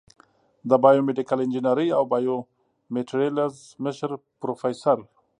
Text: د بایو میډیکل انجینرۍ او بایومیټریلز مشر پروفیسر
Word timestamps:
د 0.69 0.71
بایو 0.83 1.05
میډیکل 1.07 1.39
انجینرۍ 1.41 1.89
او 1.97 2.03
بایومیټریلز 2.11 3.55
مشر 3.83 4.11
پروفیسر 4.41 4.97